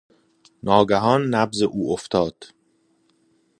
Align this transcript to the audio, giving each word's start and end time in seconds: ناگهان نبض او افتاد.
ناگهان 0.67 1.21
نبض 1.35 1.61
او 1.61 1.91
افتاد. 1.93 2.35